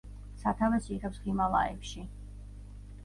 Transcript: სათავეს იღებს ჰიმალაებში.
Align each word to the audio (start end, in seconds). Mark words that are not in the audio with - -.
სათავეს 0.43 0.87
იღებს 0.95 1.21
ჰიმალაებში. 1.27 2.09